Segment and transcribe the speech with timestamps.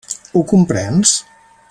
[0.39, 1.13] Ho comprens?